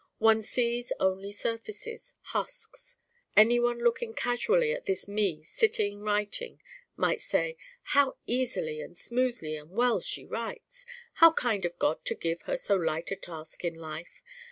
One 0.17 0.41
sees 0.41 0.91
only 0.99 1.31
surfaces, 1.31 2.15
husks. 2.23 2.97
Anyone 3.37 3.77
looking 3.77 4.15
casually 4.15 4.71
at 4.73 4.85
this 4.87 5.07
Me 5.07 5.43
sitting 5.43 6.01
writing 6.01 6.59
might 6.95 7.21
say, 7.21 7.55
'How 7.83 8.17
easily 8.25 8.81
and 8.81 8.97
smoothly 8.97 9.55
and 9.55 9.69
well 9.69 10.01
she 10.01 10.25
writes. 10.25 10.87
How 11.13 11.33
kind 11.33 11.65
of 11.65 11.77
God 11.77 12.03
to 12.05 12.15
give 12.15 12.41
her 12.49 12.57
so 12.57 12.75
light 12.77 13.11
a 13.11 13.15
task 13.15 13.63
in 13.63 13.75
life. 13.75 14.23